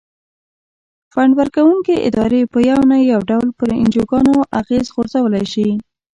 [1.13, 5.69] فنډ ورکوونکې ادارې په یو نه یو ډول پر انجوګانو اغیز غورځولای شي.